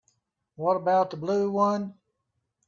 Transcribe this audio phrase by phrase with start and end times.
[0.55, 1.93] What about the blue one?